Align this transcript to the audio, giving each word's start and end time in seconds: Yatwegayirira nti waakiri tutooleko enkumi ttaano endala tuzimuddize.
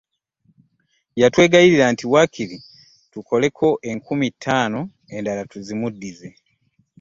Yatwegayirira 1.21 1.85
nti 1.93 2.05
waakiri 2.11 2.57
tutooleko 3.11 3.67
enkumi 3.91 4.27
ttaano 4.33 4.79
endala 5.15 5.43
tuzimuddize. 5.51 6.27